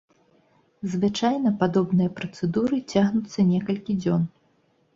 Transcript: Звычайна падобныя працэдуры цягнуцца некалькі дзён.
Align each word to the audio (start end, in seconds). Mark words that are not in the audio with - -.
Звычайна 0.93 1.49
падобныя 1.59 2.09
працэдуры 2.21 2.81
цягнуцца 2.97 3.49
некалькі 3.53 4.01
дзён. 4.03 4.29